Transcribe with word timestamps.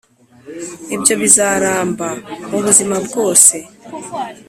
ibyo 0.95 1.13
bizaramba 1.21 2.07
mubuzima 2.49 2.95
bwose. 3.05 3.55